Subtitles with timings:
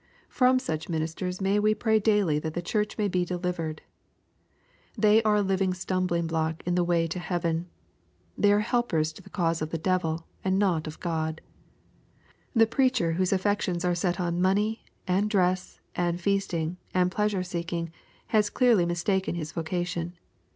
[0.29, 5.21] From such ministers may we pray daily that the Church may be delivered I They
[5.21, 7.67] are a living stumbling block in the way to heaven.
[8.35, 11.39] They are helpers to the cause" of the devil, and not of God.
[12.55, 17.91] The preacher whose affections are set on money, and dress and feasting, and pleasure seeking,
[18.29, 20.17] has clearly j mistaken his vocation.